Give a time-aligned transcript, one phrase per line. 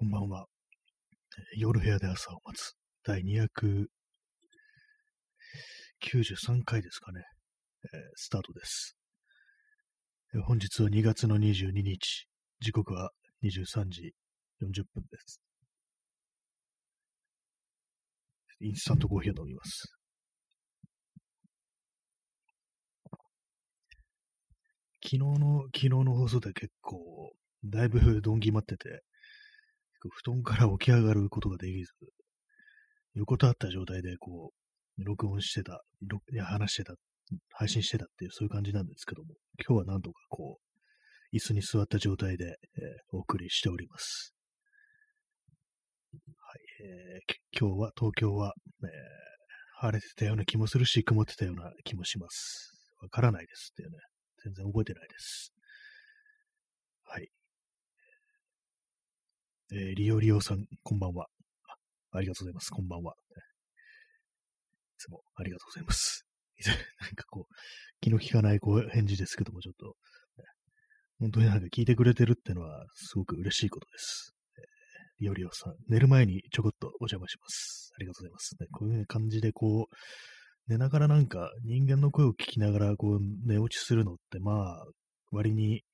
[0.00, 0.46] こんばんは。
[1.58, 2.72] 夜部屋で朝を待つ
[3.04, 3.86] 第293
[6.64, 7.20] 回ですかね、
[7.84, 8.96] えースタートです、
[10.34, 12.28] え本日は2月の22日、
[12.60, 13.10] 時刻は
[13.44, 14.14] 23時
[14.62, 15.42] 40分です。
[18.62, 19.92] インスタントコーヒーを飲みます。
[25.04, 27.34] 昨日の、昨日の放送で結構、
[27.66, 29.02] だいぶどんぎまってて、
[30.08, 31.92] 布団から起き上がることができず、
[33.14, 34.52] 横たわった状態でこ
[34.98, 35.82] う、録音してた、
[36.32, 36.94] いや話してた、
[37.52, 39.34] 配信してたっていうそういう感じなんですけども、
[39.66, 40.58] 今日はなんとかこ
[41.32, 44.34] う、椅子に座った状態で、えーお送りしております。
[46.12, 49.30] はい、えー今日は、東京は、えー
[49.82, 52.70] 晴れてたような気もするし、曇ってたような気もします。
[53.00, 53.96] わからないですっていうね。
[54.44, 55.54] 全然覚えてないです。
[57.04, 57.30] はい。
[59.72, 61.28] えーリオリオさん、こんばんは。
[62.10, 62.70] ありがとうございます。
[62.70, 63.12] こんばんは。
[63.12, 63.14] い
[64.98, 66.26] つもありがとうございます。
[67.00, 67.54] なんかこう、
[68.00, 69.94] 気の利かないこう返事ですけども、ちょっと、
[71.20, 74.34] 本当になんか聞いてくれてるってのは、すごく嬉しいことです。
[74.58, 74.62] え
[75.20, 77.92] リオリオさん、寝る前にちょこっとお邪魔します。
[77.94, 78.56] ありがとうございます。
[78.58, 79.94] ね、こういう感じでこう、
[80.66, 84.84] 寝ながらなんか人間の声を聞きながらこう寝落ちするのってまあ
[85.30, 85.84] 割に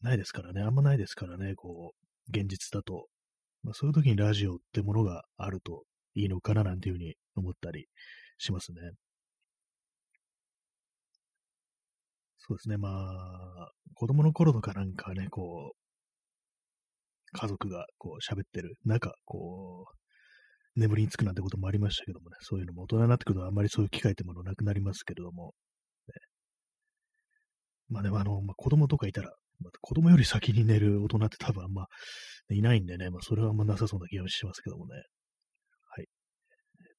[0.00, 0.62] ないですからね。
[0.62, 1.54] あんまないですからね。
[1.54, 3.06] こう、現実だと。
[3.62, 7.86] まあ、そういう時にラジオってものがあるといいのかななんていうふうに思ったり
[8.38, 8.78] しますね。
[12.38, 12.76] そうですね。
[12.76, 15.76] まあ、子供の頃とかなんかね、こう、
[17.32, 19.86] 家族がこう喋ってる中、こ
[20.76, 25.54] う、眠りにつくなんてこともありましたけどもね、そういうのも大人になってくるとあんまりそういう機会ってものなくなりますけれども、
[26.08, 26.14] ね、
[27.88, 31.86] まあでもあの、まあ、子供とかいたら、まあ、子供より先に寝る大人って多分あんま
[32.50, 34.94] いないんでね、まあそれはあんまなさそうな気がしますけどもね。
[35.94, 36.06] はい。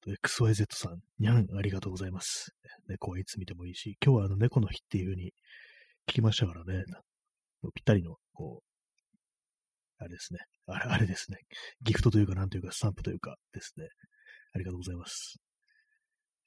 [0.06, 2.52] えっと、XYZ さん、にゃん、ありがとうございます。
[2.88, 5.32] 猫はいつ見てもいいし、今日はあの猫の日っていう風に
[6.08, 6.84] 聞きましたからね、
[7.74, 8.68] ぴったりの、こう、
[9.98, 10.40] あれですね。
[10.66, 11.38] あれ、あれですね。
[11.82, 13.88] ギフトというか、なんというか、スタンプというかですね。
[14.54, 15.38] ありがとうございます。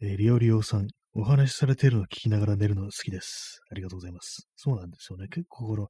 [0.03, 3.59] えーリオリオさん、お話しされているのを聞きながら寝るの好きです。
[3.71, 4.47] ありがとうございます。
[4.55, 5.27] そうなんですよね。
[5.27, 5.89] 結構この、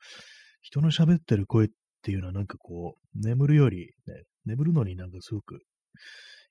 [0.61, 1.69] 人の喋ってる声っ
[2.01, 5.59] ていうのはなんかこう、眠るより、ね、眠るのになんかすごく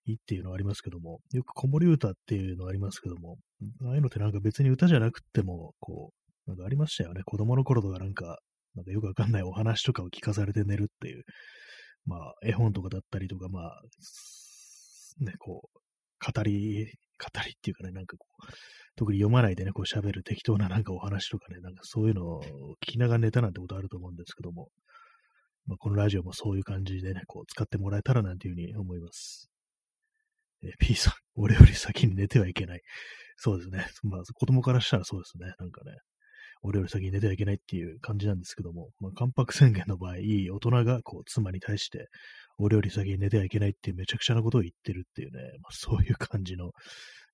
[0.06, 3.36] いいっていうのはありますけども、よく子守歌っていうのはありますけども、
[3.84, 6.12] ああいうのってなんか別に歌じゃなくても、こ
[6.46, 7.20] う、なんかありましたよね。
[7.26, 8.38] 子供の頃とかなんか、
[8.74, 11.24] なんかよくわかんないお話とかを聞かされて寝るっていう、
[12.06, 13.82] まあ、絵本とかだったりとか、まあ、
[15.22, 18.46] ね、こう、語り、語りっていうかね、なんかこう、
[18.96, 22.42] 特に読まないでね、こう喋る適当ななんかお話とかね、なんかそういうのを
[22.82, 24.68] 聞きながら寝たなんてことあると思うんですけども、
[25.66, 29.50] まあ、このラジオもそういう感じでね、こう使ってもらえたらなんていうふうに思います。
[30.62, 32.82] えー P さん、俺より先に寝てはいけない。
[33.36, 33.86] そうですね。
[34.02, 35.54] まあ、子供からしたらそうですね。
[35.58, 35.92] なんかね、
[36.62, 42.08] 俺より先に寝てはいけないっていう感じなんですけども、まあ、関白宣言の場合、いい大人がこう妻に対して、
[42.58, 46.72] 俺より先に寝てはいけないっていうめちゃくちゃなことを言ってるっていうね、まあ、そういう感じの、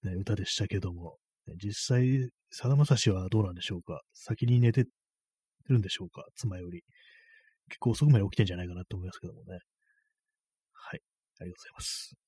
[0.05, 1.17] ね、歌でしたけども、
[1.63, 4.01] 実際、さだまさしはどうなんでしょうか？
[4.13, 4.85] 先に寝て
[5.69, 6.25] るんでしょうか？
[6.37, 6.83] 妻より。
[7.69, 9.59] 結構遅くまで起きてんじゃないかなと思いますけどもね。
[10.73, 11.01] はい。
[11.41, 12.26] ありがとうございます。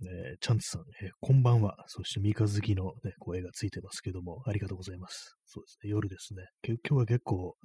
[0.00, 1.74] えーチャンツさん、えーこんばんは。
[1.88, 5.34] そして、三日月の、ね、声がついてますけども、ありがとうございます。
[5.44, 6.44] そうですね、夜ですね。
[6.62, 7.56] 今日は結構、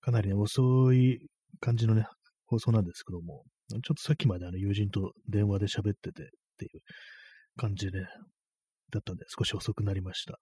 [0.00, 1.26] かなりね、遅い
[1.60, 2.06] 感じのね、
[2.46, 6.26] 放送なんですけども、ちょっとさっきまであの友人と電話で喋っててっ
[6.58, 6.80] ていう
[7.56, 8.00] 感じで、
[8.90, 10.38] だったんで少し遅くなりました。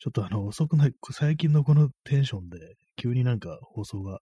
[0.00, 2.58] ちょっとあの、遅くない、最近のこのテンションで、
[2.96, 4.18] 急になんか放送が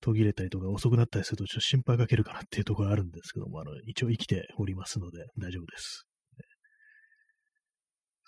[0.00, 6.06] 途切れたりとか遅くなったりするとちょっと心配かけるかなっていうところがあるんですけども、あの、一応生きておりますので大丈夫です。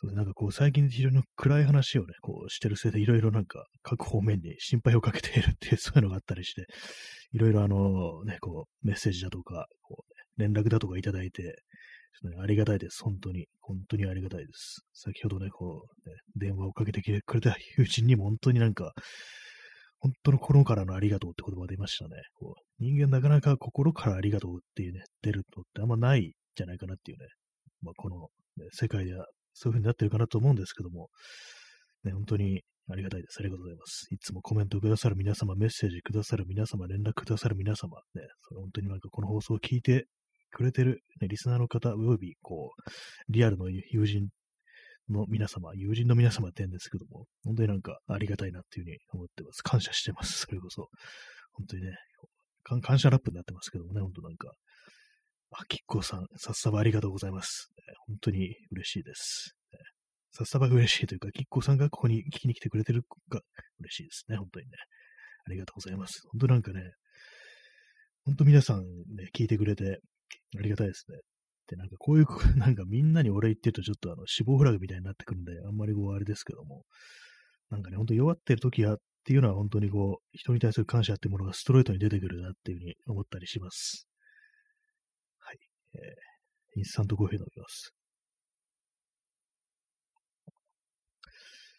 [0.03, 6.67] そうなんかこう最近非常に暗い話をね、こうしてるせいでいろいろなんか各方面に心配をかけているっていう そういうのがあったりして、
[7.33, 10.05] いろいろあのね、こうメッセージだとか、こ
[10.37, 13.03] うね、連絡だとかいただいて、ちょっとねありがたいです。
[13.05, 13.47] 本当に。
[13.61, 14.81] 本当にありがたいです。
[14.93, 18.93] 先ほどね、こう、ね、電話をかけてくれた友人にも本当になんか、
[20.03, 22.17] 本当の心からのありがとうって言葉出ましたね。
[22.35, 27.27] こう人間なかなか心からありがとうっていうね、出るのってあんまないじゃないかなっていうね。
[27.83, 31.09] まあ、この、ね、世界ではそういう風になってるかなと思うんですけども、
[32.03, 33.37] ね、本当にありがたいです。
[33.39, 34.09] ありがとうございます。
[34.11, 40.07] いつもコメントくださる皆様、メッセージくださる皆様、連絡くださる皆様、ね、それ本当になんかこの放送を聞いて
[40.51, 42.91] くれてる、ね、リスナーの方、および、こう、
[43.33, 44.29] リアルの友人
[45.09, 49.63] の皆様、友人の皆様ってんですけども、本当になんかありがたいなっていうふうに思ってます。
[49.63, 50.47] 感謝してます。
[50.47, 50.89] それこそ。
[51.53, 51.97] 本当にね、
[52.83, 54.53] 感謝ラップになってますけどもね、ほんとなんか、
[55.51, 57.69] あ、キッコーさん、さっさばありがとうございます。
[58.07, 59.55] 本当に嬉しいです。
[60.31, 63.43] さっさばが嬉しいというか、キッコーさんがここに聞きに来てくれてるが
[63.81, 64.73] 嬉しいですね、本当にね。
[65.45, 66.23] ありがとうございます。
[66.31, 66.81] 本当なんかね、
[68.25, 70.01] 本当皆さんね、聞いてくれて
[70.59, 71.19] ありがたいですね。
[71.77, 72.27] なんかこういう、
[72.59, 76.85] なんかみんなに俺言ってるとちょっとあの死亡フラグみたいになってくるんで、あんまりこうあれですけども、
[77.71, 84.09] なんかね、ほんと弱ってる時やっていうのは本当にこう、人に対する感謝っていうものがストレートに出てくるなっていうふうに思ったりします。
[85.39, 85.59] はい。
[85.95, 87.95] えー、インスタントコーヒー飲みます。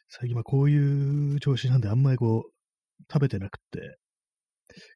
[0.10, 2.52] 最近はこういう調子なんであんまりこう、
[3.12, 3.98] 食べてなくて、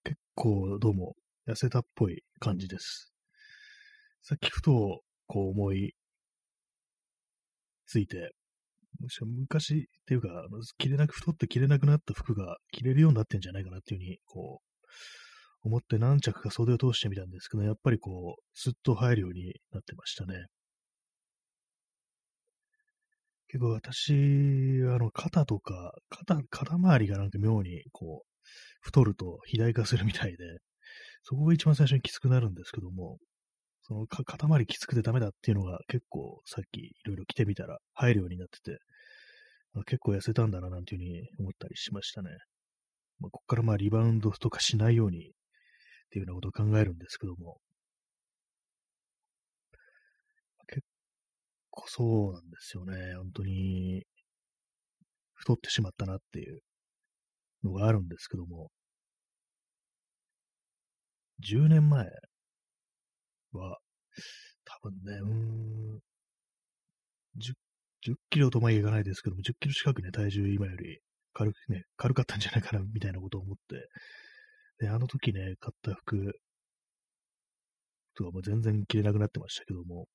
[0.03, 1.15] 結構どうも
[1.47, 3.16] 痩せたっぽい感じです。
[4.21, 5.93] さっきふとこう思い
[7.87, 8.31] ついて、
[8.99, 10.29] むしろ昔っていうか、
[10.77, 20.45] 着れなく、太って着れなくなった服が着れるようになってんじゃないかなっていうふうに、こう、思って何着か袖を通してみたんですけど、やっぱりこう、スッと入るようになってましたね。
[23.49, 28.27] 結構私、あの、肩とか、肩、肩周りがなんか妙に、こう、
[28.81, 30.37] 太ると肥大化するみたいで、
[31.23, 33.17] そこが一番最初にきつくなるんですけども、
[33.87, 38.79] その肩周りきつくてダメだっていうのが結構さっきいろいろ着てみたら入るようになってて、
[39.85, 42.31] 結構痩せたんだななんていうふうに思ったりしましたね。
[43.19, 45.21] まあ、ここからまあリバウンドとかしないようにっ
[46.09, 47.59] ていうようなことを考えるんですけども、
[50.67, 50.81] 結
[51.69, 53.15] 構そうなんですよね。
[53.15, 54.03] 本当に
[55.35, 56.59] 太ってしまったなっていう
[57.63, 58.69] のがあるんですけども、
[61.39, 62.07] 10年前
[63.53, 63.79] は、
[64.65, 65.99] 多分ね、うん、
[67.37, 67.53] 10,
[68.05, 70.99] 10キロとまいかないですけども、10キロ近くね、体重今より
[71.33, 73.87] 軽くね、軽かったんじゃないかな、みたいなことを思って、
[74.79, 76.39] で、あの時ね、買った服
[78.15, 80.07] とかもう全然着れなくなってましたけども、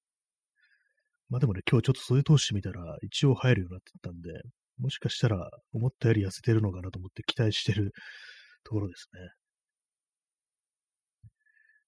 [1.28, 4.30] まあでもね、今日ちょっと袖通してみたら、一応入るようになってたんで、
[4.78, 7.92] もしかしたら思ったより痩せてるのかなと思って期待してる
[8.64, 9.20] ところですね。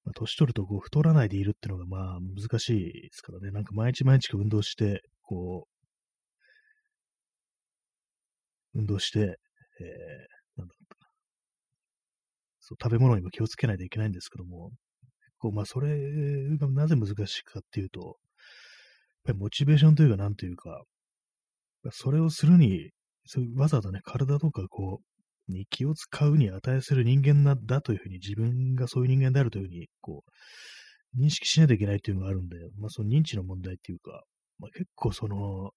[0.04, 3.50] まあ、年取るとこう太らないでいるっていうのがまあ難しいですからね。
[3.50, 5.66] なんか毎日毎日運動して、こ
[8.74, 9.26] う、運動して、えー、
[10.58, 10.94] なんだろう
[12.60, 14.70] そう、食べ物にも気をつけないといけないんですけども、
[15.38, 15.98] こう、まあそれ
[16.56, 18.14] がなぜ難しいかっていうと、やっ
[19.24, 20.82] ぱりモチベーションというか、なんというか、
[21.92, 22.90] それをするに、
[23.56, 25.13] わざわざね、体とかこう、
[25.48, 30.24] に気を使うに値する人間なんだというふうに、自分がそういう人間であるというふうに、こ
[31.16, 34.24] う、認識しないといけないというのがあるんで、まあその認知の問題っていうか、
[34.58, 35.70] まあ結構その、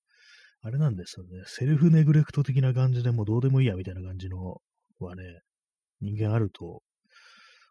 [0.62, 4.58] あれなんですよね、セルフネグレクト的な感じでもうどうでもいいやみたいな感じの
[5.00, 5.24] はね、
[6.02, 6.82] 人間あると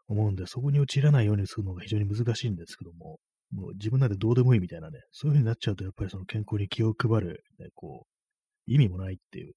[0.08, 3.18] 思うんで、そこに陥らないようにするのが非常に難しいんですけども、
[3.52, 9.54] もう自分なんでどうでもいいみたいなね、そういう風になっちゃうと、やっぱりその健康に気を配る、ね、こう、意味もないっていう、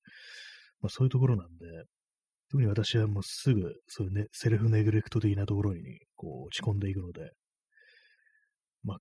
[0.81, 1.65] まあそういうところなんで、
[2.51, 7.31] 特に私はもうすぐ、そういうね、セルフネグレクト的なところに、こう、落ち込んでいくので、
[8.83, 8.97] まあ、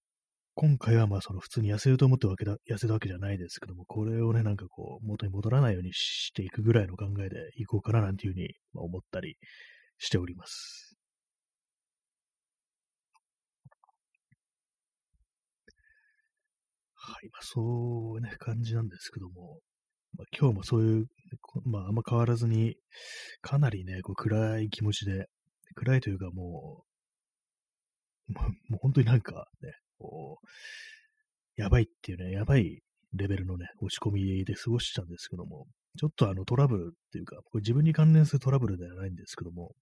[0.55, 9.37] 今回はまあ、その普通に痩せると思ってわけだ、痩せたわけじゃないですけども、これをね、なんかこう、元に戻らないようにしていくぐらいの考えでいこうかななんていうふうにまあ思ったり
[9.99, 10.97] しております。
[16.95, 19.61] はい、まあ、そうね、感じなんですけども、
[20.17, 21.07] まあ、今日もそういう、
[21.65, 22.77] まあ、あんま変わらずに、
[23.41, 25.27] かなりね、こう暗い気持ちで、
[25.75, 26.85] 暗いというかも
[28.31, 32.83] う、もう本当になんかね、こう、やばいっていうね、やばい
[33.15, 35.67] レベルのね、落ち込みで過ごしたんですけども、
[35.99, 39.73] ちょっとあのトラブルっていうか、これ自分に関連するトラブルではないんですけども、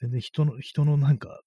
[0.00, 1.40] 全然人の、人のなんか、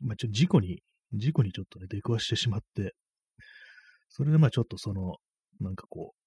[0.00, 0.82] まあ、ちょっと事故に、
[1.12, 2.94] 事故にちょっとね、出くわしてしまって、
[4.08, 5.16] それでまあちょっとその、
[5.60, 6.23] なんかこう、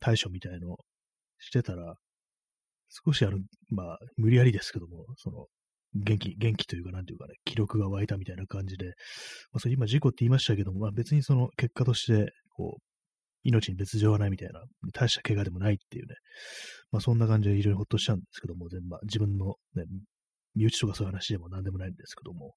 [0.00, 0.76] 対処みたいの
[1.38, 1.94] してたら、
[2.88, 3.38] 少しあの、
[3.70, 5.46] まあ、無理やりですけども、その、
[5.94, 8.86] 元気、元気というか、なんていうかね、記録が湧いたみたいな感じで、
[9.52, 12.82] まあ、それ今事故って言いましたけども、まあ別にその結果として、こう、
[13.42, 16.14] 命に別状はないみたいな、大した怪我でもないっていうね、
[16.92, 19.84] まあそんな感じで非常にほっとしたんですけども、全部、自分のね、
[20.54, 22.54] 身内とかそういう話でも何でもないんですけども、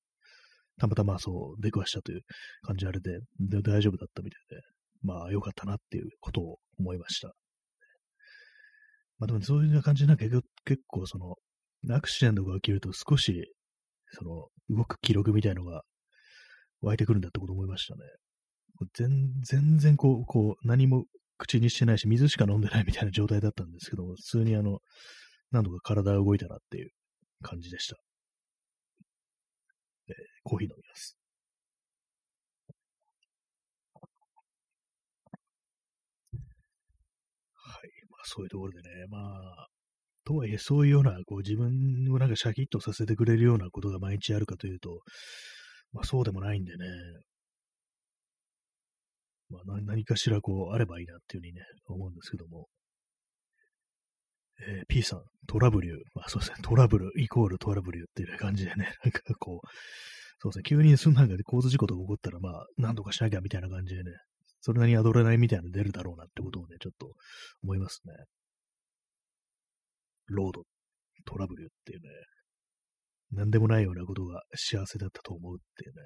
[0.80, 2.22] たまたまそう出くわしたという
[2.64, 4.62] 感じあれで、で大丈夫だったみたいで、
[5.04, 7.34] まあ良かったなっていうことを思いました。
[9.20, 10.26] まあでもそういう感じなんか
[10.66, 11.36] 結構その、
[11.96, 13.54] アクシデントが起きると少し、
[14.12, 15.84] その、動く記録みたいのが
[16.82, 18.02] 湧いてくるんだってこと思いましたね。
[18.94, 19.10] 全
[19.44, 21.06] 全然こう、こう、何も
[21.38, 24.80] 口にしてないし、水しか飲んでないみたいな状態だったんですけども、普通にあの、
[25.52, 26.90] 何度か体が動いたなっていう
[27.44, 27.98] 感じでした。
[30.10, 31.18] えコーヒー飲みます。
[37.56, 37.90] はい。
[38.10, 39.68] まあ、そういうところでね、まあ、
[40.26, 45.02] とはいえ、そういうような、こう、自分をなんかシャキッとさせてくれるようなことが毎日あるかというと、
[45.92, 46.86] まあ、そうでもないんでね、
[49.50, 52.68] まあ、何かしらこう、あればいいなっていうふうにね、思うんですけども。
[54.68, 59.68] えー、P さん、トラブル、まあそうですね、トラブルイコールトラブルっていう感じでね、 なんかこう、
[60.40, 64.12] そうですね、急にそんなんかで交通事故とか起こったら、まあ、なんとかしなきゃみたいな感じでね、
[64.66, 67.12] それなりにアドレナリンみたいなの出るだろうなってことをね、ちょっと
[67.64, 68.14] 思いますね。
[70.28, 70.64] ロード、
[71.26, 72.08] トラブルっていうね、
[73.32, 76.02] なんでもないようなことが幸せだったと思うっていうね、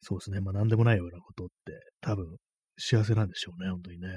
[0.00, 2.36] そうですね、まあなんでもないようなことって多分
[2.78, 4.08] 幸せなんでしょうね、本当にね。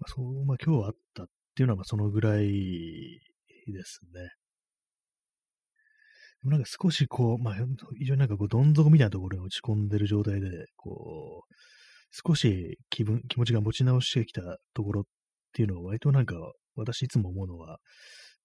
[0.00, 4.43] まあ、そう、まあ今日あったっていうのはまあそのぐらいですね。
[6.44, 7.54] なんか少しこう、まあ
[7.98, 11.54] 非常になんかこうどん底みたいなところに落ち込んでる状態で、こう、
[12.10, 15.04] 少し気分、気持ちが持ち直してきたところっ
[15.52, 16.36] ていうのは割となんか
[16.76, 17.78] 私いつも思うのは、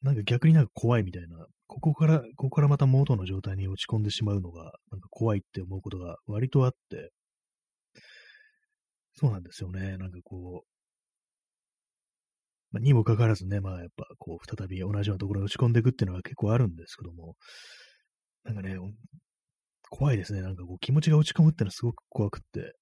[0.01, 7.12] なんか逆になんか怖いみたいな、ここから、ここからまた元の状態に落ち込んでしまうのが、なんか怖いって思うことが割とあって、
[9.15, 9.98] そうなんですよね。
[9.98, 10.68] なんかこう、
[12.72, 17.36] まあ、にもかかわらずね、まあやっぱこう、再び同じようなところに落ち込んでいくっていうのは結構あるんですけども、
[18.43, 18.77] なんかね、
[19.89, 20.41] 怖いですね。
[20.41, 22.74] なんかこう、気持ちが落ち込むってのはすごく怖くって、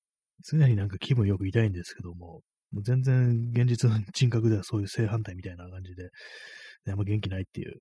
[0.45, 6.09] 常になんか気分よく痛いんですけども、もう全然現実の人格ではそういう正反対みたいな感じで、ね、
[6.89, 7.79] あんま元気ないっていう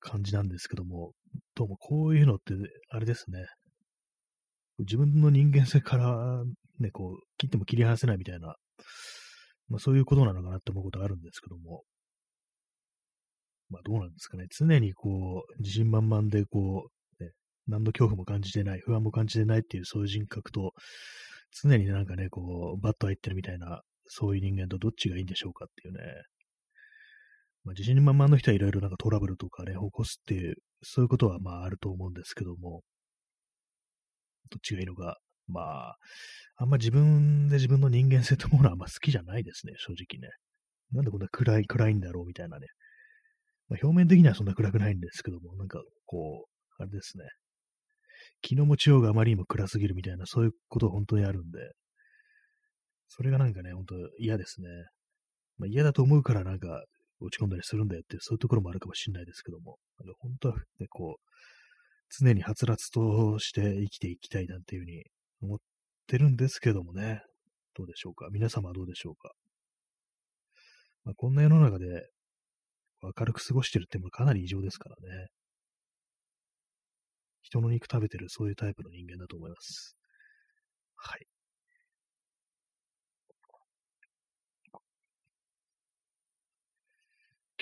[0.00, 1.12] 感じなんですけども、
[1.54, 2.54] どうもこういうのって、
[2.90, 3.46] あれですね、
[4.80, 6.44] 自分の人間性から
[6.78, 8.54] ね、こう、切っても切り離せないみたいな、
[9.68, 11.84] まあそういうことなのかなって思うことがあるんですけども、
[13.70, 16.88] まあどうなんですかね、常にこう、自信満々でこ
[17.20, 17.30] う、ね、
[17.68, 20.72] 何の恐怖も感じてない、不安も感じてないっていうそういう人格と、
[21.62, 26.00] 常になんかね、こう、バット入ってるみたいな、そういう人間とどっちがいいんでしょうかっていうね。
[27.64, 32.82] まあ、自信満々の人はいろいろなんかトラブルとかね、起こすっていう、そういうことはまああると思うんですけども、
[34.50, 35.60] どっちがいいのか、ま
[35.90, 35.96] あ、
[36.56, 40.30] あんま自分で自分の人間性と思うのはあんま好きじゃないですね、正直ね。
[40.92, 42.66] なんでこんな暗い、暗いんだろうみたいなね。
[43.70, 47.24] まあ、表面的にはそんな暗くないんですけども、なんかこう、あれですね。
[48.42, 51.58] 気の持ちようがあまりにも暗すぎるみたいな、そういうこと本当にあるんで、
[53.08, 54.68] それがなんかね、本当嫌ですね。
[55.58, 56.84] まあ、嫌だと思うからなんか
[57.20, 61.30] 落ち込んだりするんだよっていう、そういうところもあるかもしれないですけども、なんか本当はね、こう、
[62.18, 65.04] 常にはつらつとして生きていきたいなんていうふうに
[65.42, 65.58] 思っ
[66.08, 67.22] てるんですけどもね、
[67.76, 68.28] どうでしょうか。
[68.32, 69.32] 皆様はどうでしょうか。
[71.04, 72.08] まあ、こんな世の中で
[73.02, 75.28] 明るく過ごしてるってもかなり異常ですからね。
[77.42, 79.96] 人の肉食べてる、そういうタイプの人間だと思います。
[80.96, 81.26] はい。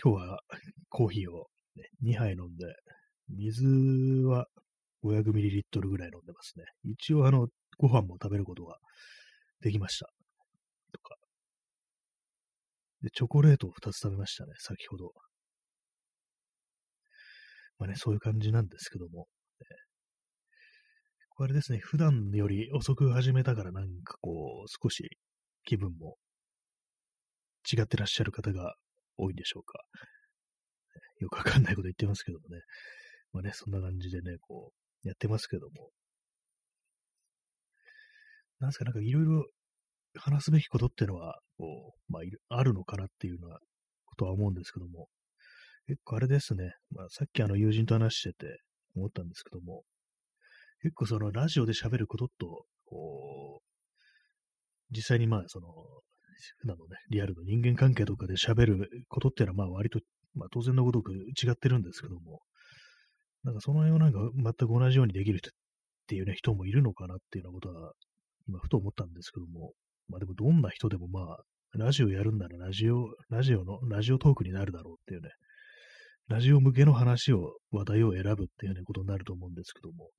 [0.03, 0.39] 今日は
[0.91, 2.67] コーヒーを、ね、2杯飲んで、
[3.29, 3.67] 水
[4.27, 4.47] は
[5.03, 6.65] 500ml ぐらい飲んでますね。
[6.85, 8.77] 一応、あの、ご飯も食べることが
[9.61, 10.09] できました。
[10.93, 11.17] とか。
[13.03, 15.13] で、チョコレートを2つ食べましたね、先ほど。
[17.79, 19.27] まあね、そういう感じなんですけども。
[21.41, 25.09] あれですね、普段より遅く始めたからなんかこう、少し
[25.63, 26.17] 気分も
[27.71, 28.75] 違ってらっしゃる方が
[29.17, 29.79] 多いんでしょうか。
[31.21, 32.61] よくわかんないこと言ってますけどもね。
[33.33, 34.73] まあね、そんな感じでね、こ
[35.05, 35.91] う、やってますけども。
[38.59, 39.47] なんすか、なんかいろいろ
[40.17, 43.59] 話すべきことっていうのは、こう、まあ、あるのかなっていうような
[44.07, 45.09] ことは思うんですけども、
[45.89, 48.61] 結構あれですね、まあ、さっきあの友人と話してて
[48.95, 49.85] 思ったんですけども、
[50.83, 55.69] 結構そのラジオで喋ることと、こう、実際にまあその、
[56.59, 60.01] 普段のね、リアルの人間関係とかで喋ることっていうのはまあ割と、
[60.35, 62.43] まあ当然のごとく違ってるんですけども、
[63.43, 65.53] なんかその辺をなんか全く同じようにできる人っ
[66.07, 67.93] ていうね、人もいるのかなっていうようなことは、
[68.47, 69.73] 今ふと思ったんですけども、
[70.09, 71.39] まあでもどんな人でもまあ、
[71.73, 75.31] ラジオやるんならラジオ、ラジオの、ラジオトークになるだろうっていうね、
[76.29, 80.11] ラジオ向けの話を、話題を選ぶっていうね、ことになると思うんですけども、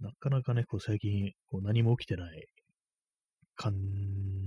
[0.00, 2.46] なかなかね、こう最近こう何も起きてない
[3.56, 3.74] 感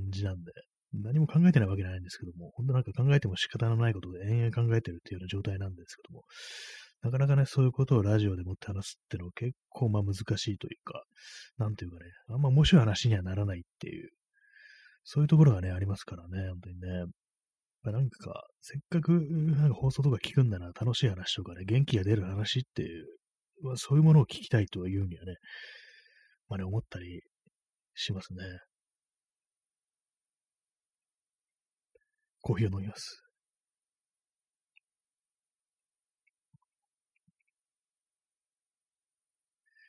[0.10, 0.52] じなんで、
[0.94, 6.24] 何も考えてないわけじゃないんですけども、本当なんか考えても仕方のないことで延々考えてるっていうような状態なんですけども、
[7.02, 11.04] なかなかね、そういうことをラジオでもって話すっていうのは結構まあ難しいというか、
[11.58, 14.10] なんていうかね、あんま面白い話にはならないっていう、
[15.04, 17.06] そういうところがね、ありますからね、本当にね。
[17.86, 23.06] ぱなんか、せっかくなんか放送とか聞くんだな、楽しい話とかね、元気が出る話っていう、
[23.62, 25.36] まあ、そういうものを聞きたいというにはね、
[26.50, 27.22] まあね、思ったり
[27.94, 28.44] しますね。
[32.42, 33.22] コーヒーを飲みます。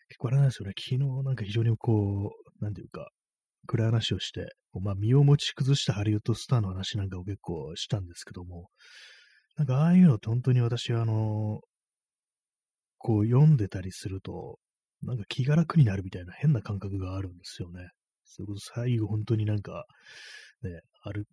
[0.08, 3.10] 結構あれなんですよね、昨日なんか非常にこう、なんていうか、
[3.66, 8.68] 暗い話をして、まあ、身を持ち崩したハリウッドスターの話なんかを結構したんですけども、
[9.56, 11.60] なんかああいうのって本当に私はあの、
[12.98, 14.58] こう読んでたりすると、
[15.02, 17.88] なんか気が楽になるみたいな変な感覚があるんですよね。
[18.24, 19.86] それこそ最後本当になんか、
[20.62, 21.26] ね、アル、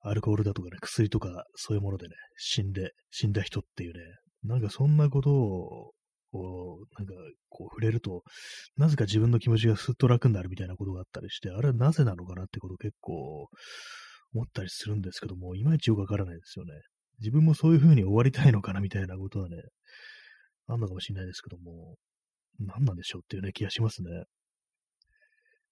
[0.00, 4.00] アルコールだとかね、薬とかそういうものでね、死んで、死んだ人っていうね、
[4.44, 5.92] なんかそんなことを、
[6.98, 7.14] なんか、
[7.52, 8.22] こう触れると、
[8.76, 13.48] なぜか自分の気持ちがすっと楽になるみたいなことがあったりして、あれはなぜなのかなってことを結構
[14.34, 16.72] 思ったりするんですけども、いまいちよくわからないですよね。
[17.20, 19.56] 自分もそういう風に終わりたいのかなみたいなことはね、
[20.66, 21.96] あんのかもしれないですけども、
[22.58, 24.24] 何なんでしょうっていうね、気がしますね。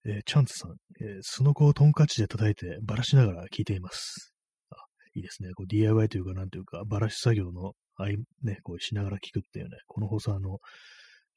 [0.07, 4.33] えー、チャンツさん、えー、スノコをトンカチで叩いてばらしながら聞いています。
[4.71, 4.77] あ、
[5.15, 5.51] いいですね。
[5.55, 10.59] こう DIY というか、なんというか、ばらし作業のあい、ね、こうしながら聞くっていうね、この放送あの、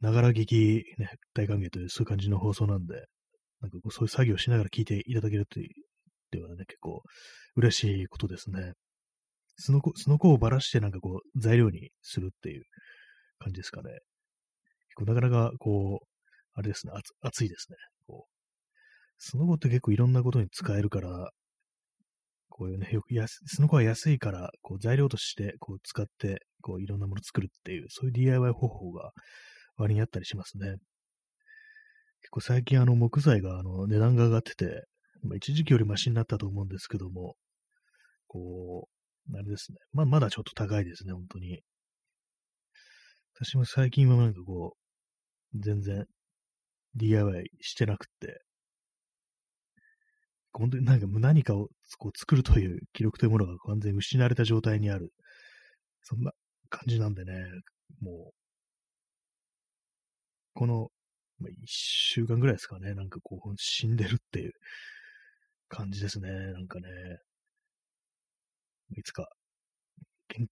[0.03, 3.05] ながら聞き、ね、大歓迎というそういう感じの放送なんで、
[3.62, 5.69] なんかこうそういう作業しながら聞いていただけるという、っ
[6.29, 7.01] ていうのはね、結構
[7.55, 8.74] 嬉しいことですね。
[9.55, 12.63] その子、その子をばらしてなんかこう材料にするっていう
[13.39, 13.91] 感じですかね。
[14.89, 16.07] 結構なかなかこう、
[16.53, 16.91] あれですね、
[17.22, 17.77] 熱いですね。
[18.05, 18.33] こう
[19.19, 21.29] その後って結構いろんなことに使えるから、
[22.50, 23.07] こういうね、よく、
[23.45, 29.12] その子は安いから、こう材料としてこう使って、こういろんなもの作るっていう、そういう DIY 方法が
[29.77, 30.77] 割にあったりしますね。
[32.22, 34.86] 結構最近あの木材があの値段が上がってて、
[35.24, 37.36] まあ、一時期よりマシになったと思うんですけども、
[38.27, 38.88] こ
[39.32, 39.77] う、あれですね。
[39.94, 41.62] まあ、まだちょっと高いですね、本当に。
[43.36, 44.75] 私も最近はなんかこ
[45.53, 46.05] う、全然
[46.96, 48.42] DIY してなくって、
[50.51, 55.12] 本当になんか何かをこう作るという記録というものが完全に失われた状態にある。
[56.03, 56.31] そんな
[56.70, 57.33] 感じなんでね、
[58.01, 58.43] もう、
[60.53, 60.89] この、
[61.39, 64.53] まあ、一週間ぐらいですかね、なんかこう、死んでるっていう
[65.70, 66.87] 感じですね、なんかね。
[68.96, 69.27] いつか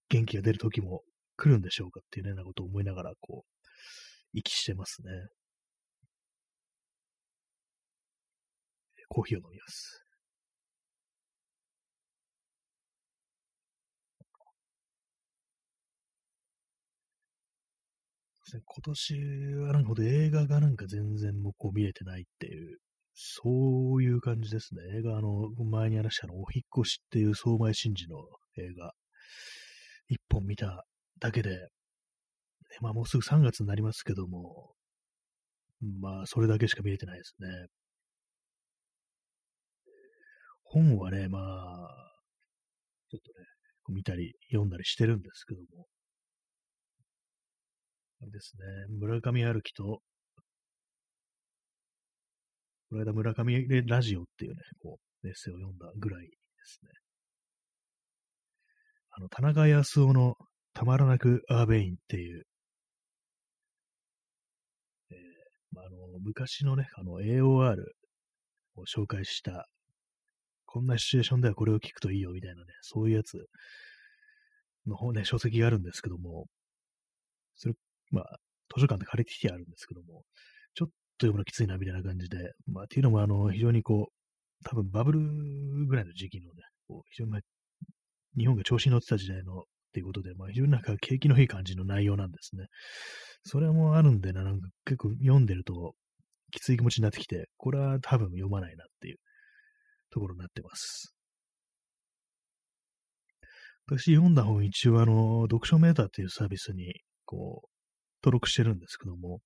[0.08, 1.02] 元気が出る時も
[1.36, 3.68] 来るんでしょうかっていうね、なことを思いながら、こう、
[4.32, 5.10] 息してますね。
[9.08, 10.01] コーヒーを飲みます。
[18.60, 19.14] 今年
[19.66, 22.78] はなんかほど映画がなんか全然もうこう見れてないっていう、
[23.14, 24.82] そういう感じですね。
[24.98, 28.18] 映画、あの、前に話したの、お引越しっていう相前真司の
[28.58, 28.92] 映画、
[30.08, 30.84] 一本見た
[31.20, 31.56] だけで、ね、
[32.80, 34.74] まあもうすぐ3月になりますけども、
[36.00, 37.48] まあそれだけしか見れてないですね。
[40.72, 41.42] 本はね、まあ、
[43.10, 43.46] ちょっとね、
[43.94, 45.86] 見たり読んだりしてるんですけども、
[48.22, 50.00] あれですね、村上春樹と、
[52.88, 56.28] この間村上でラジオっていうね、こう、エッセイを読んだぐらいで
[56.64, 56.90] すね。
[59.10, 60.36] あの、田中康夫の
[60.72, 62.44] たまらなくアーベインっていう、
[65.10, 65.16] えー
[65.72, 67.76] まあ、あの昔のね、あの AOR
[68.76, 69.66] を紹介した
[70.66, 73.36] こんなシチュエーションではこれを聞くといいよみたいなね、そういうやつ
[74.86, 76.46] の方ね、書籍があるんですけども、
[77.56, 77.74] それ、
[78.12, 78.36] まあ、
[78.74, 80.22] 図書館で借りてきてあるんですけども、
[80.74, 85.20] ちょっと読むのきついなみたいな感じで、まあ、っていうのも、あの、非常にこう、多分バブル
[85.86, 87.40] ぐらいの時期のね、こう非常に、
[88.36, 92.66] 日本が調子に乗ってた時代のっていうことで、まあ、非常になんか景気のいい感じの内容なんですね。
[93.44, 95.94] それもあるんでな、なんか結構読んでると、
[96.50, 99.16] きつい気持ちになってきて、これは多分読まないなっていう
[100.10, 101.14] ところになってます。
[103.86, 106.94] 私読んだ本一応あの、読書メーターっていうサービスに、
[107.24, 107.71] こう、
[108.22, 109.40] 登録してるんですけども、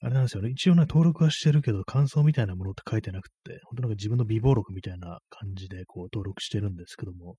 [0.00, 0.50] あれなんですよね。
[0.50, 7.36] 一応ね、登録はしてるけど、感想みたいなものって書いてなくて、本当なんか自分の微暴録みたいな感じで、こう、登録してるんですけども、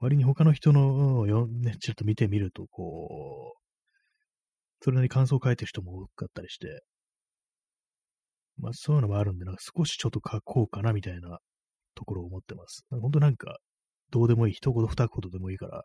[0.00, 3.62] 割に他の人のを、ね、ちょっと見てみると、こう、
[4.80, 6.82] それなりに感想を書いてる人も多かったりして、
[8.58, 11.38] まあそういうのもあるんで、なんか少しちょっと書こうかなみたいな
[11.94, 12.84] ところを思ってます。
[12.90, 13.58] 本当なんか、
[14.10, 15.84] どうでもいい、一言二言でもいいから、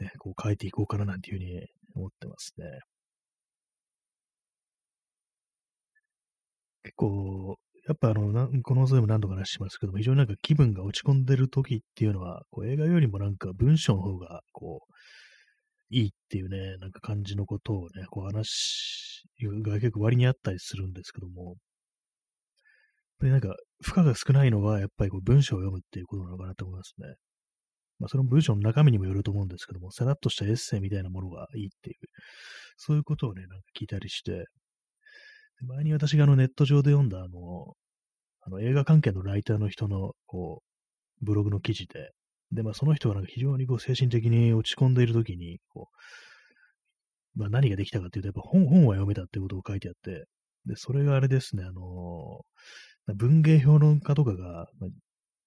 [0.00, 2.66] ね、こう書いていこうかななんていうふうに思ってますね。
[6.82, 14.92] 結構、やっぱあの、なこの放送でも何度か話しますけども、非常になんか気分が落ち込んでる時っていうのは、こう映画よりもなんか文章の方が、こう、
[15.90, 19.24] いいっていうね、なんか感じのことをね、こう話
[19.64, 21.56] が結構割にあったりするんですけども、やっ
[23.20, 27.14] ぱりなんか負荷が少ないのは、やっぱりこう文章を読むっていうことなのかなと思いますね。
[28.00, 31.96] まあ、その文章の中身にもよると思うんですけども、さらっとしたエッセイみたいなものがいいっていう、
[32.76, 34.46] そういうことをね、なんか聞いたりして、
[35.66, 37.74] 前に私があのネット上で読んだあの、
[38.40, 40.62] あの映画関係のライターの人のこ
[41.20, 42.10] う、ブログの記事で、
[42.52, 45.88] で、まあその人はなんか非常にこう精神的に落ち込んでいるときに、こ
[47.36, 50.24] う、まあ何ができたかっていうと、やっぱ本本は読めたってことを書いてあって、
[50.64, 52.40] で、それがあれですね、あの
[53.14, 54.66] 文芸評論家とかが、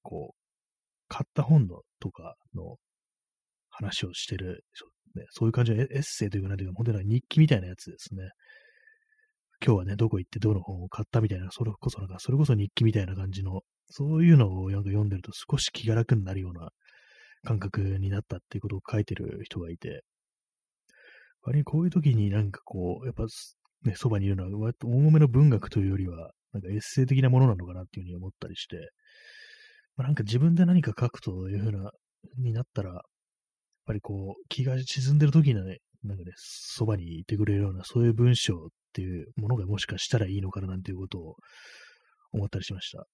[0.04, 0.43] こう、
[1.14, 2.78] 買った本のとかの
[3.70, 4.64] 話をしてる、
[5.14, 8.32] ね、そういう感じのエッセイというか、なんていうか、本当に日記みたいなやつですね。
[9.64, 16.70] 今日はね、どこ行ってどの本を買ったみたいな、それこそなんか、それこそ日記みたいな感じの、そういうのを読んでると少し気が楽になるような
[17.44, 20.02] 感覚になったっていうことを書いてる人がいて、
[21.44, 23.26] 割にこういう時になんかこう、やっぱ
[23.84, 28.78] ね、そばにいるのは、割と重めの文学というよりは、なんかエッセイ的なものなのかなっていうふうに思ったりして、
[29.96, 31.92] まあ、なんか自分で何か書くというふうな、
[32.38, 33.02] になったら、やっ
[33.86, 41.36] ぱりこう、気が沈んでる時にね、なんかね、そばにいてくれるような、そういう文章っていうものがもしかしたらいいのかななんていうことを
[42.32, 43.06] 思ったりしました。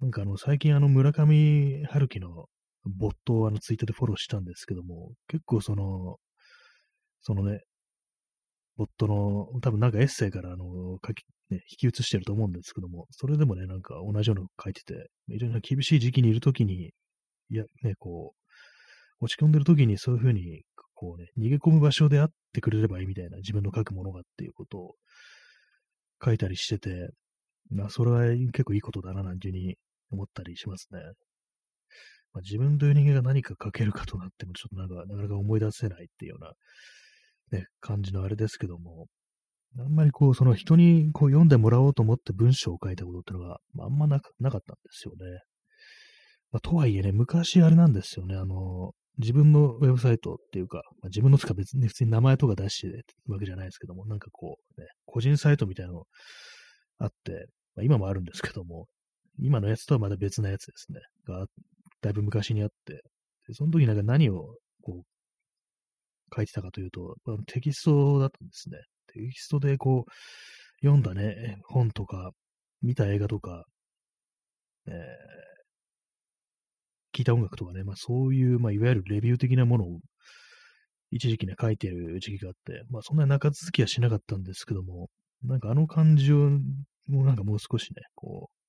[0.00, 2.46] なんかあの、最近あの、村上春樹の
[2.84, 6.16] ボットをあの、ツイッターでフォローしたんですけども、結構その、
[7.20, 7.60] そのね、
[8.76, 16.92] ボットの、多分なんかエッセイからあの、書き、ね、引き写してると思うんですけども、それでもね、なんか同じようなの書いてて、非常に厳しい時期にいるときに、
[17.50, 18.34] いや、ね、こ
[19.20, 20.62] う、落ち込んでるときにそういうふうに、
[20.94, 24.94] こうね、逃げ込む場所であってくれればいいみたいな、自分の書くものがっていうことを
[26.24, 27.10] 書いたりしてて、
[27.70, 29.76] まあ、それは結構いいことだな、なんていうふうに
[30.10, 31.00] 思ったりしますね。
[32.32, 36.52] まあ、自分という人間が何か書けるかとなっても、ちょっとなんか、なかなか思い出せないっていうような、
[37.52, 39.06] ね、感じのあれですけども、
[39.78, 44.60] あんまりこう、その人にこう読んでもらおうと思って文章を書いたことってのが、まあ、あんまなかったんで
[44.90, 45.40] すよね。
[46.50, 56.04] まあ、とはいえね、昔あれなんですよね、あの、自分のウェブサイトっていうか、まあ、自分のつか別に普通に名前とか出してるわけじゃないですけども、なんかこう、ね、個人サイトみたいなの
[56.98, 58.86] あって、まあ、今もあるんですけども、
[59.38, 61.46] 今のやつとはまた別なやつですね、が、
[62.02, 63.02] だいぶ昔にあって、
[63.52, 65.02] その時なんか何をこう
[66.34, 67.16] 書いてたかというと、
[67.46, 68.78] テキストだったんですね。
[69.12, 70.10] テキストでこう、
[70.80, 72.30] 読んだね、本とか、
[72.82, 73.64] 見た映画とか、
[74.86, 74.94] えー、
[77.16, 80.00] 聞いた音楽とかね、まあそういう、まあいわゆるレビュー的なものを
[81.10, 85.08] 一時期ね、書いてる時期があって、まあそんな中続きはしなかったんですけども、
[85.44, 86.50] なんかあの感じを、
[87.08, 88.62] もうなんかもう少しね、こう、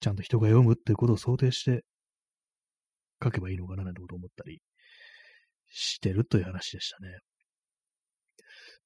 [0.00, 1.84] ちゃんと人が読むっていうことを想定して
[3.22, 4.60] 書けばいいのかななんてことを思ったり
[5.70, 7.18] してるという話でしたね。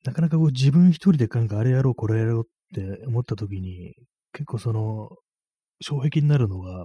[0.04, 3.94] なかなかこう自分一人でなんかあれやろう、これやろうって思った時に、
[4.32, 5.10] 結構その、
[5.84, 6.84] 障壁になるのが、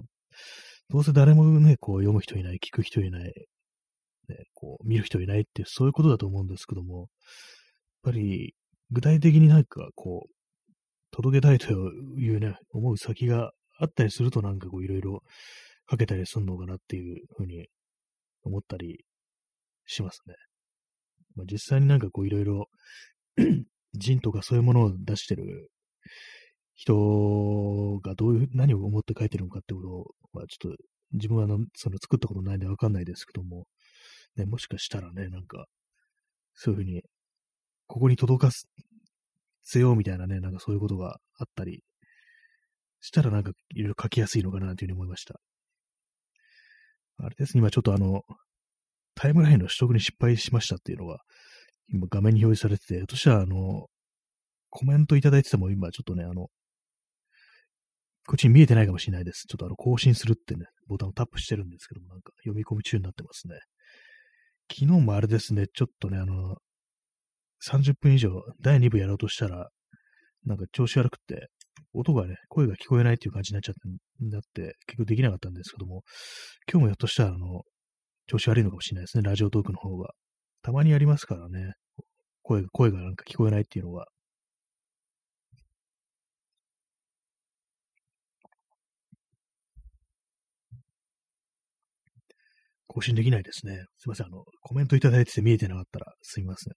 [0.88, 3.32] どうせ誰もね、こう読む人いない、聞く人いない、ね、
[4.54, 7.06] こう見る人いないってそういうことだと思うんですけども、やっ
[8.04, 8.54] ぱり
[8.90, 10.32] 具体的になんかこう、
[11.10, 15.22] 届けたいというね、思う先があったりするとなんかこういろいろ
[15.86, 17.66] かけたりするのかなっていうふうに
[18.42, 19.04] 思ったり
[19.88, 20.34] しますね。
[21.34, 22.66] まあ、実際になんかこういろいろ
[23.94, 25.70] 人とかそういうものを出してる
[26.74, 33.66] 人がどういう、何を思って書いてるのかってことを、まあ、ちょっと自分はその作ったことないんでわかんないですけども、
[34.36, 35.66] ね、もしかしたらね、なんか、
[36.54, 37.02] そういうふうに、
[37.86, 38.68] ここに届かす
[39.62, 41.82] せようみたいなね、なんかそういうことがあったり
[43.00, 45.40] したらなんかいろいろ書きやすいのかなというふうに思いました。
[47.18, 48.22] あれですね、今ちょっとあの、
[49.20, 51.18] タイムラインの取得に失敗しましたっていうのが、
[51.88, 53.86] 今画面に表示されてて、としてはあの、
[54.70, 56.46] コメントいただいてても今ちょっとね、あの、
[58.28, 59.46] こっちに見えてないかもしれないです。
[59.48, 63.56] ちょっとあの、更新するってね、ボタンをタップしてるんですけども、なんか読み込み中になってますね。
[64.70, 66.56] 昨日もあれですね、ちょっとね、あの、
[67.66, 69.68] 30分以上、第2部やろうとしたら、
[70.44, 71.48] なんか調子悪くて、
[71.92, 73.80] 音がね、声が聞こえないっていう感じになっちゃって、
[74.20, 76.02] なって、結局できなかったんですけども、
[76.70, 77.62] 今日もひょっとしたら、あの、
[78.28, 80.10] 調子悪いのかもしれないですね、ラジオトークの方が。
[80.62, 81.72] たまにありますからね、
[82.42, 84.06] 声が、声がなんか聞こえないっていうのが。
[92.86, 93.84] 更新できないですね。
[93.98, 94.26] すいません。
[94.26, 96.74] あの、コメントいただいてて見えてなかったらすみません。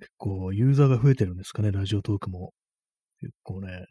[0.00, 2.52] 結構ユーザーが増えてるんですかね、ラジオトークも。
[3.20, 3.86] 結構ね、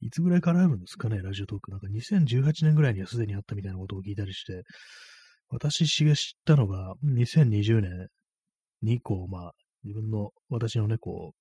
[0.00, 1.70] いつぐらいからあるんですかね、ラジオトーク。
[1.70, 4.62] なんか2018年ぐらいにはすでにあったみたいなことを聞いたりして、
[5.48, 8.08] 私が知ったのが2020年
[8.82, 9.52] に、こう、まあ、
[9.84, 11.40] 自分の、私のね、こう、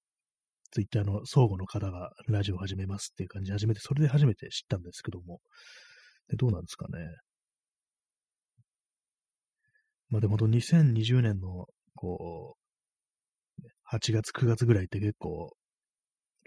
[0.72, 5.40] ツイッターの相互の方がラジオを始めますっていう感じで始めて、それで初めて知ったんですけども、
[6.28, 7.08] でどうなんですかね。
[10.10, 15.52] まあでも本当2020年の、こう、8月、9月ぐらいって結構、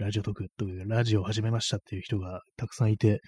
[0.02, 3.20] ラジオトークという、ラジオを始めましたっていう人がたくさんいて、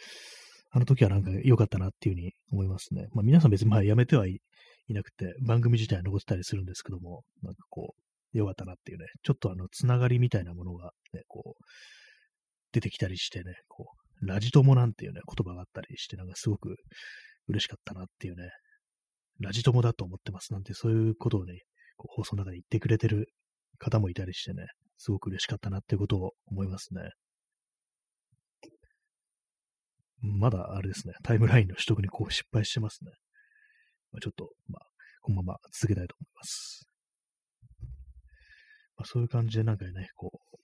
[0.72, 3.06] あの時はなんか良かったなっていうふうに思いますね。
[3.12, 4.40] まあ皆さん別にまあやめてはい
[4.88, 11.64] なくて、番組自体は残ってたりするんですけども、なんかこう、良かったなっていうね、ちょっとあの、つながりみたいなものがね、こう、
[12.72, 16.74] 出てきたりしてね、こう、ラジ友なんていうね、言葉があったりして、なんかすごく
[17.46, 18.50] 嬉しかったなっていうね、
[19.38, 21.60] ラジ友だと思ってますなんて、そういうことをね、
[21.96, 23.28] こう放送の中で言ってくれてる
[23.78, 27.10] 方もいたりしてね、すごく嬉しかったなっていうことを思いますね。
[30.20, 33.12] まだあれですね、タイムラインの取得にこう失敗してますね。
[34.12, 34.86] まあ、ちょっと、まあ、
[35.20, 36.88] このまま続けたいと思います。
[38.96, 40.56] まあ、そういう感じでなんかね、こう、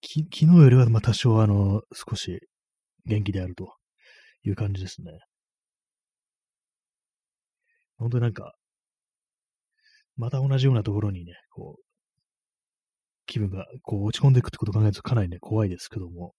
[0.00, 2.40] き昨日よりはまあ多少あの、少し
[3.06, 3.74] 元気であると
[4.42, 5.10] いう感じですね。
[7.96, 8.54] 本当になんか、
[10.16, 11.82] また同じようなところにね、こう、
[13.26, 16.34] 気分がこう落ち込んでいくってことを考えるとかなりね、怖いですけども、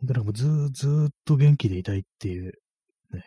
[0.00, 2.52] 本当なんかもうずずっと元気でいたいっていう、
[3.12, 3.24] ね、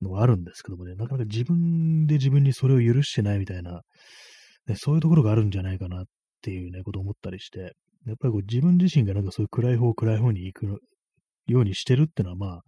[0.00, 3.82] のはあるんですけどもね、なかなか自分で自分にそれを許してないみたいな、
[4.66, 6.04] ね、そういうところがあるんじゃないかなっ
[6.42, 7.74] ていうね、ことを思ったりして、
[8.06, 10.66] やっぱりこう自分自身がなんかそういう暗い方、暗い方に行く
[11.46, 12.62] ようにしてるってのはまあ、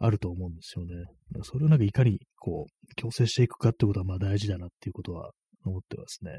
[0.00, 0.94] あると思うんですよね。
[1.42, 5.32] それをなんかいかにこう、強制していくかってことはまあ大事だなっていうことは
[5.64, 6.30] 思ってますね。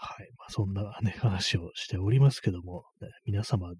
[0.00, 0.30] はい。
[0.38, 3.72] まあ、そんなね、話をしておりますけども、ね、皆様、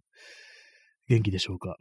[1.08, 1.76] 元気でしょうか？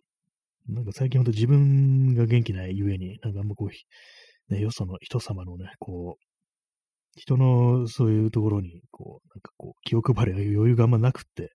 [0.70, 11.52] なんか最近ほんと自分が元気ないゆえに、なんかあんまこう、ね、よその人様のね、こう、人のそういうところに、こう、なんかこう、気を配り余裕があんまなくって、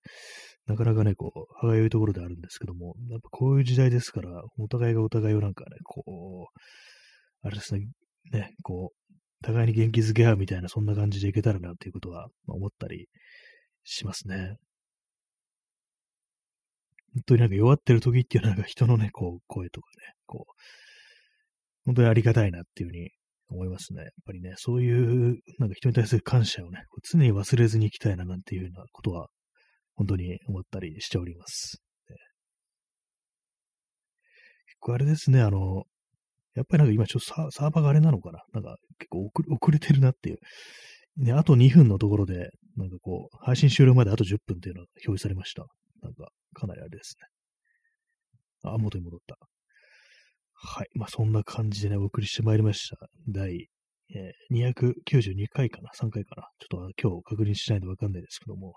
[0.65, 7.87] なかなかね、こう、歯がゆいところであるんですけども、やっぱこういう時代ですから、お互いがお互いをなんかね、こう、あれですね、
[8.31, 13.07] ね、こう、互いに元気づけ合うみたいな、そんな感じでいけたらなということはま思ったり
[13.83, 14.57] しますね。
[17.13, 20.53] 本当になんか弱ってる時っていうのはなんか人のね、こう、声とかね、こう、
[21.85, 23.11] 本当にありがたいなっていうふうに
[23.49, 24.01] 思いますね。
[24.01, 29.27] やっぱりね、そういう、なんか人に対する感謝をね、常に忘れずにいきたいななんていうようなことは、
[29.95, 31.83] 本当に思ったりしております。
[34.65, 35.83] 結構あれですね、あの、
[36.55, 38.39] やっぱりなんか今ちょっとサーバーがあれなのかな？
[38.53, 40.39] なんか結構遅れてるなっていう。
[41.17, 45.65] ね、あと2分のところで、なんかこう、配信終了まであと10分っていうのが表示されました。
[46.01, 47.27] なんか、かなりあれですね。
[48.71, 49.37] あ、元に戻った。
[50.53, 50.87] はい。
[50.95, 52.97] まあ、そんな感じでね、お送りしてまいりました。
[53.27, 53.67] 第、
[54.15, 56.47] えー、292回かな ?3 回かな？
[56.57, 58.73] ちょっと今日確認しないとわかんないですけども。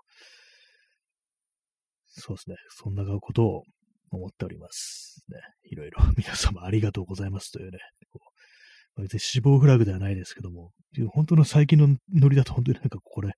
[2.04, 2.56] そうですね。
[2.68, 3.62] そんなことを
[4.10, 5.24] 思っております。
[5.28, 5.38] ね。
[5.64, 7.78] いろいろ 皆様ありがとうございますというね。
[8.10, 8.20] こ
[8.96, 10.72] う別に死亡フラグではないですけども、
[11.12, 13.34] 本当の最近のノリだと本当になんかこれ、ね、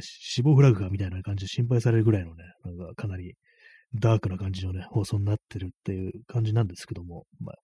[0.00, 3.34] 死亡フラグかみたいな感じで心配されるぐらいのね、なんかかなり
[3.94, 7.56] ダークな感じのね、放送になってるっていう感じなんですけども、まあ、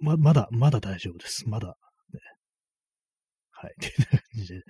[0.00, 1.48] ま、まだ、まだ大丈夫です。
[1.48, 2.20] まだ、ね。
[3.50, 3.72] はい。
[3.72, 4.62] っていう感じで、ね。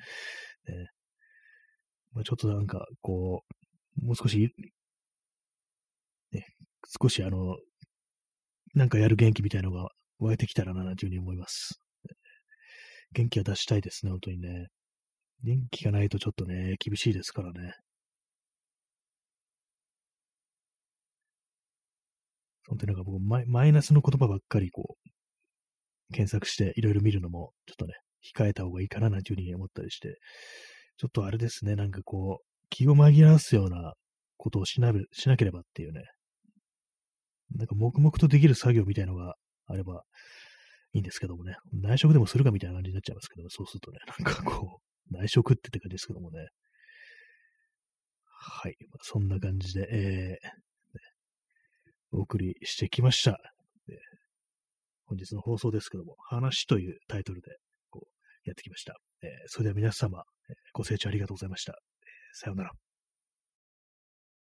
[2.13, 3.45] まあ、ちょっとなんか、こ
[4.03, 4.53] う、もう少し、
[7.01, 7.57] 少しあの、
[8.75, 11.81] なんかやる元気みたいなのが湧いてきたらな、というふうに思います。
[13.13, 14.69] 元気は出したいですね、本当にね。
[15.45, 17.75] 元気がないとちょっとね、厳しいですからね。
[22.67, 27.95] 本当になんか僕マ、マイナスの言葉ばっかりこう、検索していろいろ見るのも、ちょっとね、
[28.37, 30.17] 控えた方がいいかな、なんていうふうに思ったりして、
[30.97, 33.95] ちょっとあれですね、なんかこう、気を紛らわすような
[34.37, 36.03] ことをしなしなければっていうね、
[37.55, 39.37] なんか黙々とできる作業みたいのが
[39.67, 40.03] あれば
[40.93, 44.85] いいんですけどもね、内職でもするかみたいな感じになっちゃいますけども、そうするとね、なんかこう、
[45.17, 46.49] 内職ってって感じですけどもね。
[48.25, 48.77] はい。
[48.91, 53.39] まあ、そんな感じで、えー、お送りしてきました。
[55.07, 57.59] 本日の放送ですけども、話というタイトルで
[57.91, 58.97] こうやってきました。
[59.23, 61.73] えー、それでは皆様え、ご清聴ありがとうございました。
[61.73, 62.73] えー、さようなら。